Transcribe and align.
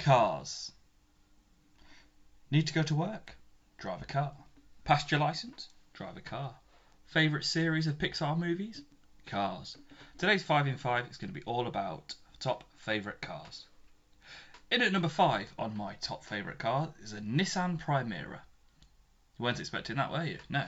Cars. 0.00 0.72
Need 2.50 2.66
to 2.68 2.72
go 2.72 2.82
to 2.84 2.94
work? 2.94 3.36
Drive 3.76 4.00
a 4.00 4.06
car. 4.06 4.32
Passed 4.82 5.10
your 5.10 5.20
license? 5.20 5.68
Drive 5.92 6.16
a 6.16 6.22
car. 6.22 6.54
Favourite 7.04 7.44
series 7.44 7.86
of 7.86 7.98
Pixar 7.98 8.38
movies? 8.38 8.80
Cars. 9.26 9.76
Today's 10.16 10.42
5 10.42 10.68
in 10.68 10.78
5 10.78 11.10
is 11.10 11.18
going 11.18 11.28
to 11.28 11.38
be 11.38 11.44
all 11.44 11.66
about 11.66 12.14
top 12.38 12.64
favourite 12.78 13.20
cars. 13.20 13.66
In 14.70 14.80
at 14.80 14.90
number 14.90 15.08
5 15.08 15.52
on 15.58 15.76
my 15.76 15.96
top 15.96 16.24
favourite 16.24 16.58
car 16.58 16.94
is 17.02 17.12
a 17.12 17.20
Nissan 17.20 17.78
Primera. 17.78 18.40
You 19.38 19.44
weren't 19.44 19.60
expecting 19.60 19.96
that, 19.96 20.10
were 20.10 20.24
you? 20.24 20.38
No. 20.48 20.66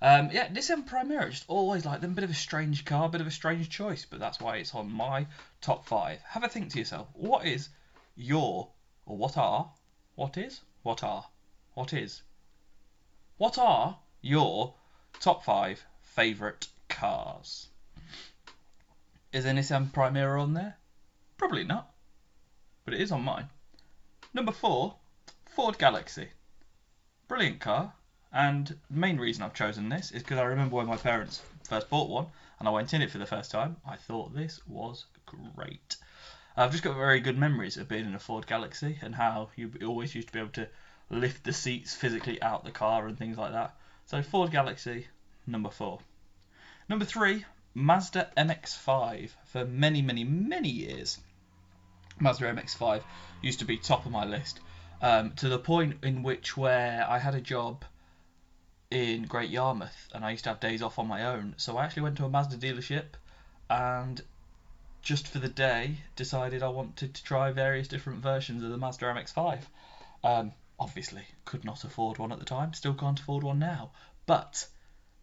Um, 0.00 0.30
yeah, 0.32 0.48
Nissan 0.48 0.88
Primera, 0.88 1.30
just 1.30 1.44
always 1.46 1.84
like 1.84 2.00
them. 2.00 2.14
Bit 2.14 2.24
of 2.24 2.30
a 2.30 2.34
strange 2.34 2.84
car, 2.84 3.08
bit 3.08 3.20
of 3.20 3.28
a 3.28 3.30
strange 3.30 3.70
choice, 3.70 4.04
but 4.04 4.18
that's 4.18 4.40
why 4.40 4.56
it's 4.56 4.74
on 4.74 4.90
my 4.90 5.28
top 5.60 5.86
five. 5.86 6.20
Have 6.22 6.42
a 6.42 6.48
think 6.48 6.72
to 6.72 6.80
yourself. 6.80 7.06
What 7.12 7.46
is 7.46 7.68
your, 8.16 8.70
or 9.06 9.16
what 9.16 9.36
are, 9.36 9.70
what 10.14 10.36
is, 10.36 10.60
what 10.82 11.02
are, 11.02 11.26
what 11.74 11.92
is, 11.92 12.22
what 13.38 13.58
are 13.58 13.98
your 14.20 14.74
top 15.20 15.44
five 15.44 15.84
favourite 16.02 16.68
cars? 16.88 17.68
Is 19.32 19.44
a 19.46 19.50
Nissan 19.50 19.90
Primera 19.92 20.40
on 20.40 20.54
there? 20.54 20.76
Probably 21.38 21.64
not, 21.64 21.92
but 22.84 22.94
it 22.94 23.00
is 23.00 23.10
on 23.10 23.22
mine. 23.22 23.48
Number 24.34 24.52
four, 24.52 24.96
Ford 25.46 25.78
Galaxy. 25.78 26.28
Brilliant 27.28 27.60
car, 27.60 27.94
and 28.32 28.66
the 28.90 28.98
main 28.98 29.18
reason 29.18 29.42
I've 29.42 29.54
chosen 29.54 29.88
this 29.88 30.10
is 30.10 30.22
because 30.22 30.38
I 30.38 30.44
remember 30.44 30.76
when 30.76 30.86
my 30.86 30.96
parents 30.96 31.42
first 31.64 31.90
bought 31.90 32.08
one 32.08 32.26
and 32.58 32.68
I 32.68 32.70
went 32.70 32.94
in 32.94 33.02
it 33.02 33.10
for 33.10 33.18
the 33.18 33.26
first 33.26 33.50
time, 33.50 33.76
I 33.86 33.96
thought 33.96 34.34
this 34.34 34.60
was 34.66 35.06
great. 35.26 35.96
I've 36.56 36.70
just 36.70 36.82
got 36.82 36.96
very 36.96 37.20
good 37.20 37.38
memories 37.38 37.76
of 37.76 37.88
being 37.88 38.04
in 38.04 38.14
a 38.14 38.18
Ford 38.18 38.46
Galaxy 38.46 38.98
and 39.00 39.14
how 39.14 39.48
you 39.56 39.72
always 39.86 40.14
used 40.14 40.28
to 40.28 40.32
be 40.32 40.38
able 40.38 40.50
to 40.50 40.68
lift 41.08 41.44
the 41.44 41.52
seats 41.52 41.94
physically 41.94 42.42
out 42.42 42.64
the 42.64 42.70
car 42.70 43.06
and 43.06 43.16
things 43.16 43.38
like 43.38 43.52
that. 43.52 43.74
So 44.06 44.22
Ford 44.22 44.50
Galaxy, 44.50 45.06
number 45.46 45.70
four. 45.70 46.00
Number 46.88 47.04
three, 47.04 47.44
Mazda 47.74 48.30
MX-5 48.36 49.30
for 49.46 49.64
many, 49.64 50.02
many, 50.02 50.24
many 50.24 50.68
years. 50.68 51.18
Mazda 52.20 52.52
MX-5 52.52 53.02
used 53.40 53.60
to 53.60 53.64
be 53.64 53.78
top 53.78 54.04
of 54.04 54.12
my 54.12 54.26
list 54.26 54.60
um, 55.00 55.32
to 55.36 55.48
the 55.48 55.58
point 55.58 56.04
in 56.04 56.22
which 56.22 56.56
where 56.56 57.06
I 57.08 57.18
had 57.18 57.34
a 57.34 57.40
job 57.40 57.84
in 58.90 59.22
Great 59.22 59.48
Yarmouth, 59.48 60.08
and 60.14 60.22
I 60.22 60.32
used 60.32 60.44
to 60.44 60.50
have 60.50 60.60
days 60.60 60.82
off 60.82 60.98
on 60.98 61.08
my 61.08 61.24
own. 61.24 61.54
So 61.56 61.78
I 61.78 61.84
actually 61.84 62.02
went 62.02 62.18
to 62.18 62.26
a 62.26 62.28
Mazda 62.28 62.58
dealership, 62.58 63.14
and 63.70 64.20
just 65.02 65.26
for 65.26 65.40
the 65.40 65.48
day 65.48 65.96
decided 66.14 66.62
I 66.62 66.68
wanted 66.68 67.14
to 67.14 67.24
try 67.24 67.50
various 67.50 67.88
different 67.88 68.20
versions 68.20 68.62
of 68.62 68.70
the 68.70 68.76
Mazda 68.76 69.06
MX-5. 69.06 69.62
Um, 70.22 70.52
obviously, 70.78 71.22
could 71.44 71.64
not 71.64 71.82
afford 71.82 72.18
one 72.18 72.30
at 72.30 72.38
the 72.38 72.44
time. 72.44 72.72
Still 72.72 72.94
can't 72.94 73.18
afford 73.18 73.42
one 73.42 73.58
now. 73.58 73.90
But 74.26 74.66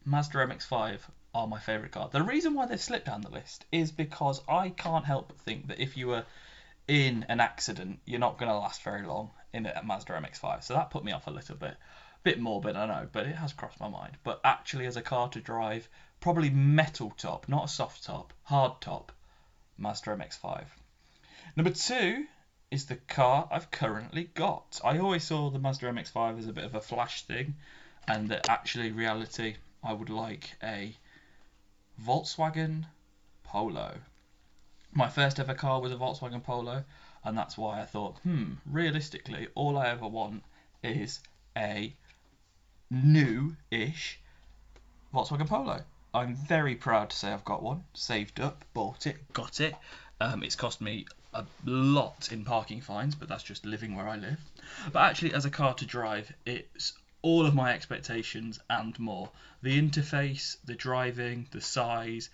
Mazda 0.03 0.37
MX-5 0.39 0.99
are 1.33 1.47
my 1.47 1.59
favourite 1.59 1.93
car. 1.93 2.09
The 2.11 2.21
reason 2.21 2.53
why 2.53 2.65
they've 2.65 2.81
slipped 2.81 3.05
down 3.05 3.21
the 3.21 3.29
list 3.29 3.65
is 3.71 3.91
because 3.91 4.41
I 4.49 4.69
can't 4.69 5.05
help 5.05 5.29
but 5.29 5.39
think 5.39 5.67
that 5.67 5.81
if 5.81 5.95
you 5.95 6.07
were 6.07 6.25
in 6.89 7.25
an 7.29 7.39
accident, 7.39 7.99
you're 8.05 8.19
not 8.19 8.37
going 8.37 8.49
to 8.49 8.57
last 8.57 8.83
very 8.83 9.05
long 9.05 9.31
in 9.53 9.65
a 9.65 9.81
Mazda 9.83 10.13
MX-5. 10.13 10.63
So 10.63 10.73
that 10.73 10.91
put 10.91 11.05
me 11.05 11.13
off 11.13 11.27
a 11.27 11.31
little 11.31 11.55
bit 11.55 11.71
A 11.71 11.77
bit 12.23 12.39
morbid, 12.41 12.75
I 12.75 12.85
know, 12.85 13.07
but 13.11 13.27
it 13.27 13.35
has 13.35 13.53
crossed 13.53 13.79
my 13.79 13.87
mind. 13.87 14.17
But 14.25 14.41
actually, 14.43 14.87
as 14.87 14.97
a 14.97 15.01
car 15.01 15.29
to 15.29 15.39
drive, 15.39 15.87
probably 16.19 16.49
metal 16.49 17.13
top, 17.15 17.47
not 17.47 17.65
a 17.65 17.67
soft 17.69 18.03
top, 18.03 18.33
hard 18.43 18.81
top, 18.81 19.13
Mazda 19.79 20.11
MX-5. 20.11 20.65
Number 21.55 21.71
two 21.71 22.25
is 22.69 22.85
the 22.85 22.97
car 22.97 23.47
I've 23.51 23.71
currently 23.71 24.25
got. 24.35 24.79
I 24.83 24.99
always 24.99 25.23
saw 25.23 25.49
the 25.49 25.57
Mazda 25.57 25.87
MX-5 25.87 26.39
as 26.39 26.47
a 26.47 26.53
bit 26.53 26.65
of 26.65 26.75
a 26.75 26.81
flash 26.81 27.23
thing, 27.23 27.55
and 28.07 28.29
that 28.29 28.49
actually, 28.49 28.91
reality, 28.91 29.55
I 29.83 29.93
would 29.93 30.09
like 30.09 30.57
a 30.61 30.95
Volkswagen 32.05 32.85
Polo. 33.43 33.95
My 34.91 35.07
first 35.07 35.39
ever 35.39 35.53
car 35.53 35.81
was 35.81 35.91
a 35.91 35.95
Volkswagen 35.95 36.43
Polo, 36.43 36.83
and 37.23 37.37
that's 37.37 37.57
why 37.57 37.81
I 37.81 37.85
thought, 37.85 38.17
hmm, 38.19 38.53
realistically, 38.65 39.47
all 39.55 39.77
I 39.77 39.87
ever 39.87 40.07
want 40.07 40.43
is 40.83 41.19
a 41.57 41.95
new-ish 42.89 44.19
Volkswagen 45.13 45.47
Polo. 45.47 45.83
I'm 46.13 46.35
very 46.35 46.75
proud 46.75 47.11
to 47.11 47.15
say 47.15 47.31
I've 47.31 47.45
got 47.45 47.61
one. 47.61 47.83
Saved 47.93 48.39
up, 48.39 48.65
bought 48.73 49.05
it, 49.05 49.31
got 49.33 49.59
it. 49.59 49.75
Um, 50.19 50.43
it's 50.43 50.55
cost 50.55 50.81
me 50.81 51.05
a 51.33 51.45
lot 51.65 52.29
in 52.31 52.43
parking 52.43 52.81
fines, 52.81 53.15
but 53.15 53.27
that's 53.29 53.43
just 53.43 53.65
living 53.65 53.95
where 53.95 54.07
I 54.07 54.17
live. 54.17 54.39
But 54.91 55.01
actually, 55.01 55.33
as 55.33 55.45
a 55.45 55.51
car 55.51 55.73
to 55.75 55.85
drive, 55.85 56.33
it's 56.45 56.93
all 57.21 57.45
of 57.45 57.53
my 57.53 57.73
expectations 57.73 58.59
and 58.69 58.97
more. 58.97 59.29
The 59.61 59.79
interface, 59.79 60.57
the 60.65 60.75
driving, 60.75 61.47
the 61.51 61.61
size, 61.61 62.29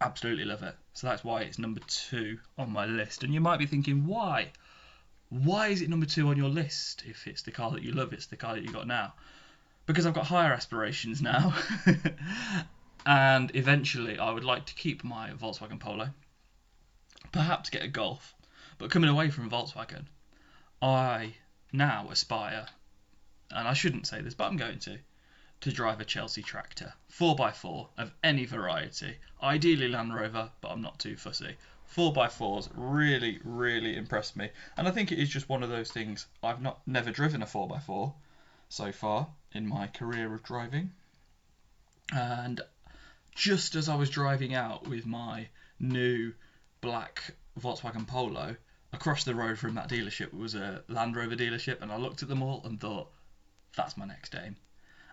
absolutely 0.00 0.44
love 0.44 0.62
it. 0.62 0.74
So 0.94 1.06
that's 1.06 1.22
why 1.22 1.42
it's 1.42 1.58
number 1.58 1.80
two 1.86 2.38
on 2.58 2.72
my 2.72 2.86
list. 2.86 3.22
And 3.22 3.32
you 3.32 3.40
might 3.40 3.58
be 3.58 3.66
thinking, 3.66 4.06
why? 4.06 4.50
Why 5.28 5.68
is 5.68 5.80
it 5.80 5.90
number 5.90 6.06
two 6.06 6.28
on 6.28 6.36
your 6.36 6.48
list 6.48 7.04
if 7.06 7.26
it's 7.26 7.42
the 7.42 7.50
car 7.52 7.70
that 7.72 7.82
you 7.82 7.92
love, 7.92 8.12
it's 8.12 8.26
the 8.26 8.36
car 8.36 8.54
that 8.54 8.64
you 8.64 8.72
got 8.72 8.86
now? 8.86 9.14
Because 9.86 10.06
I've 10.06 10.14
got 10.14 10.26
higher 10.26 10.52
aspirations 10.52 11.20
now. 11.20 11.54
and 13.06 13.54
eventually 13.54 14.18
I 14.18 14.30
would 14.30 14.44
like 14.44 14.66
to 14.66 14.74
keep 14.74 15.04
my 15.04 15.30
Volkswagen 15.30 15.78
Polo, 15.78 16.10
perhaps 17.32 17.70
get 17.70 17.82
a 17.82 17.88
Golf, 17.88 18.34
but 18.78 18.90
coming 18.90 19.10
away 19.10 19.30
from 19.30 19.50
Volkswagen, 19.50 20.06
I 20.80 21.34
now 21.72 22.08
aspire, 22.10 22.66
and 23.50 23.68
I 23.68 23.74
shouldn't 23.74 24.06
say 24.06 24.20
this, 24.20 24.34
but 24.34 24.46
I'm 24.46 24.56
going 24.56 24.78
to, 24.80 24.98
to 25.60 25.72
drive 25.72 26.00
a 26.00 26.04
Chelsea 26.04 26.42
tractor, 26.42 26.94
4x4 27.12 27.88
of 27.98 28.14
any 28.22 28.46
variety, 28.46 29.18
ideally 29.42 29.88
Land 29.88 30.14
Rover, 30.14 30.50
but 30.60 30.68
I'm 30.68 30.82
not 30.82 30.98
too 30.98 31.16
fussy. 31.16 31.56
4x4s 31.94 32.70
really, 32.74 33.38
really 33.44 33.96
impressed 33.96 34.36
me. 34.36 34.50
And 34.76 34.88
I 34.88 34.90
think 34.90 35.12
it 35.12 35.18
is 35.18 35.28
just 35.28 35.48
one 35.48 35.62
of 35.62 35.68
those 35.68 35.90
things. 35.90 36.26
I've 36.42 36.62
not 36.62 36.80
never 36.86 37.10
driven 37.10 37.42
a 37.42 37.46
4x4 37.46 38.14
so 38.74 38.90
far 38.90 39.28
in 39.52 39.66
my 39.66 39.86
career 39.86 40.34
of 40.34 40.42
driving. 40.42 40.90
And 42.12 42.60
just 43.34 43.76
as 43.76 43.88
I 43.88 43.94
was 43.94 44.10
driving 44.10 44.54
out 44.54 44.88
with 44.88 45.06
my 45.06 45.48
new 45.78 46.32
black 46.80 47.34
Volkswagen 47.60 48.06
Polo, 48.06 48.56
across 48.92 49.24
the 49.24 49.34
road 49.34 49.58
from 49.58 49.76
that 49.76 49.88
dealership 49.88 50.34
was 50.34 50.54
a 50.54 50.82
Land 50.88 51.16
Rover 51.16 51.36
dealership, 51.36 51.82
and 51.82 51.92
I 51.92 51.96
looked 51.96 52.22
at 52.22 52.28
them 52.28 52.42
all 52.42 52.62
and 52.64 52.80
thought, 52.80 53.10
that's 53.76 53.96
my 53.96 54.06
next 54.06 54.34
aim. 54.34 54.56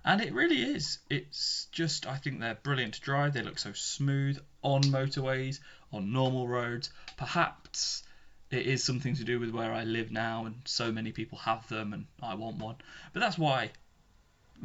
And 0.04 0.22
it 0.22 0.34
really 0.34 0.64
is. 0.64 0.98
It's 1.10 1.68
just, 1.72 2.08
I 2.08 2.16
think 2.16 2.40
they're 2.40 2.56
brilliant 2.56 2.96
to 2.96 3.02
drive. 3.02 3.34
They 3.34 3.44
look 3.44 3.60
so 3.60 3.74
smooth 3.74 4.40
on 4.64 4.82
motorways, 4.84 5.60
on 5.94 6.12
normal 6.12 6.48
roads. 6.48 6.90
Perhaps 7.18 8.02
it 8.52 8.66
is 8.66 8.84
something 8.84 9.16
to 9.16 9.24
do 9.24 9.40
with 9.40 9.52
where 9.52 9.74
I 9.74 9.84
live 9.84 10.12
now, 10.12 10.46
and 10.46 10.62
so 10.66 10.92
many 10.92 11.12
people 11.12 11.38
have 11.40 11.68
them, 11.70 11.94
and 11.94 12.06
I 12.22 12.36
want 12.36 12.58
one. 12.58 12.76
But 13.14 13.22
that's 13.22 13.38
why 13.38 13.72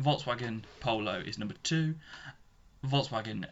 Volkswagen 0.00 0.62
Polo 0.80 1.20
is 1.20 1.38
number 1.38 1.54
two. 1.62 1.94
Volkswagen 2.84 3.46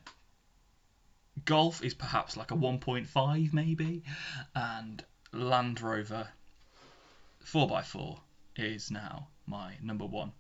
Golf 1.45 1.83
is 1.83 1.95
perhaps 1.95 2.37
like 2.37 2.51
a 2.51 2.57
1.5 2.57 3.53
maybe, 3.53 4.03
and 4.55 5.05
Land 5.33 5.81
Rover 5.81 6.29
4x4 7.45 8.19
is 8.57 8.91
now 8.91 9.29
my 9.47 9.75
number 9.83 10.07
one. 10.07 10.33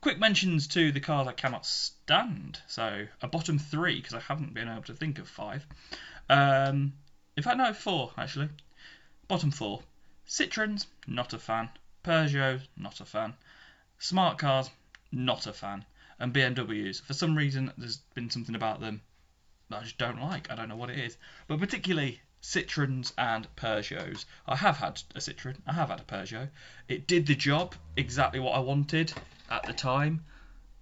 Quick 0.00 0.18
mentions 0.18 0.68
to 0.68 0.92
the 0.92 1.00
cars 1.00 1.26
I 1.26 1.32
cannot 1.32 1.66
stand. 1.66 2.60
So 2.68 3.06
a 3.20 3.28
bottom 3.28 3.58
three 3.58 3.96
because 3.96 4.14
I 4.14 4.20
haven't 4.20 4.54
been 4.54 4.68
able 4.68 4.82
to 4.82 4.94
think 4.94 5.18
of 5.18 5.28
five. 5.28 5.66
Um, 6.28 6.92
in 7.36 7.42
fact, 7.42 7.56
no, 7.56 7.72
four 7.72 8.12
actually. 8.16 8.48
Bottom 9.26 9.50
four: 9.50 9.82
Citroens, 10.28 10.86
not 11.06 11.32
a 11.32 11.38
fan. 11.38 11.70
Peugeot, 12.02 12.60
not 12.76 13.00
a 13.00 13.06
fan. 13.06 13.34
Smart 13.98 14.36
cars, 14.36 14.68
not 15.10 15.46
a 15.46 15.52
fan. 15.52 15.86
And 16.18 16.34
BMWs, 16.34 17.00
for 17.00 17.14
some 17.14 17.34
reason, 17.34 17.72
there's 17.78 17.96
been 18.14 18.28
something 18.28 18.54
about 18.54 18.80
them 18.80 19.00
that 19.70 19.80
I 19.80 19.82
just 19.84 19.96
don't 19.96 20.20
like. 20.20 20.50
I 20.50 20.54
don't 20.54 20.68
know 20.68 20.76
what 20.76 20.90
it 20.90 20.98
is, 20.98 21.16
but 21.46 21.58
particularly 21.58 22.20
Citroens 22.42 23.14
and 23.16 23.48
Peugeots. 23.56 24.26
I 24.46 24.56
have 24.56 24.76
had 24.76 25.02
a 25.14 25.20
Citroen, 25.20 25.56
I 25.66 25.72
have 25.72 25.88
had 25.88 26.00
a 26.00 26.04
Peugeot. 26.04 26.50
It 26.88 27.06
did 27.06 27.26
the 27.26 27.34
job 27.34 27.74
exactly 27.96 28.40
what 28.40 28.54
I 28.54 28.58
wanted 28.58 29.14
at 29.50 29.64
the 29.64 29.72
time, 29.72 30.22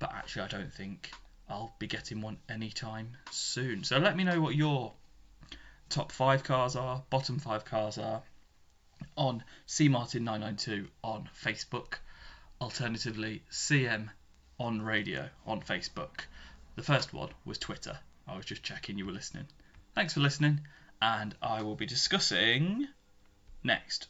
but 0.00 0.12
actually 0.12 0.42
I 0.42 0.48
don't 0.48 0.74
think 0.74 1.12
I'll 1.48 1.76
be 1.78 1.86
getting 1.86 2.20
one 2.20 2.38
anytime 2.48 3.16
soon. 3.30 3.84
So 3.84 3.98
let 3.98 4.16
me 4.16 4.24
know 4.24 4.40
what 4.40 4.56
your 4.56 4.92
top 5.88 6.10
five 6.10 6.42
cars 6.42 6.74
are, 6.74 7.04
bottom 7.08 7.38
five 7.38 7.64
cars 7.64 7.98
are 7.98 8.22
on 9.16 9.44
cmartin992 9.66 10.86
on 11.02 11.28
Facebook. 11.42 11.94
Alternatively, 12.60 13.42
CM 13.50 14.08
on 14.58 14.82
radio 14.82 15.28
on 15.46 15.60
Facebook. 15.60 16.20
The 16.76 16.82
first 16.82 17.12
one 17.12 17.30
was 17.44 17.58
Twitter. 17.58 17.98
I 18.26 18.36
was 18.36 18.46
just 18.46 18.62
checking 18.62 18.98
you 18.98 19.06
were 19.06 19.12
listening. 19.12 19.46
Thanks 19.94 20.14
for 20.14 20.20
listening 20.20 20.60
and 21.00 21.34
I 21.42 21.62
will 21.62 21.74
be 21.74 21.86
discussing 21.86 22.86
next. 23.64 24.06